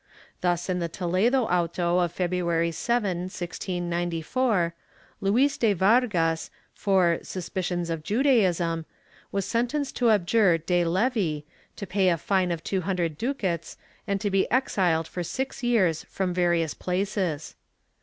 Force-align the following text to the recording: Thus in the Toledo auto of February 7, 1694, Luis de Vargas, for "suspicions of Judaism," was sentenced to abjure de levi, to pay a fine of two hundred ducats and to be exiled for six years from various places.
Thus 0.41 0.67
in 0.67 0.79
the 0.79 0.89
Toledo 0.89 1.43
auto 1.43 1.99
of 1.99 2.11
February 2.11 2.71
7, 2.71 3.07
1694, 3.29 4.73
Luis 5.21 5.59
de 5.59 5.73
Vargas, 5.73 6.49
for 6.73 7.19
"suspicions 7.21 7.91
of 7.91 8.01
Judaism," 8.03 8.87
was 9.31 9.45
sentenced 9.45 9.95
to 9.97 10.09
abjure 10.09 10.57
de 10.57 10.83
levi, 10.85 11.41
to 11.75 11.85
pay 11.85 12.09
a 12.09 12.17
fine 12.17 12.49
of 12.49 12.63
two 12.63 12.81
hundred 12.81 13.15
ducats 13.15 13.77
and 14.07 14.19
to 14.19 14.31
be 14.31 14.49
exiled 14.49 15.07
for 15.07 15.21
six 15.21 15.61
years 15.61 16.01
from 16.05 16.33
various 16.33 16.73
places. 16.73 17.53